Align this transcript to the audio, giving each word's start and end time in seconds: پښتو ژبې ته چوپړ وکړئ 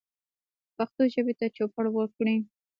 پښتو 0.75 1.01
ژبې 1.13 1.33
ته 1.39 1.45
چوپړ 1.55 1.85
وکړئ 1.91 2.37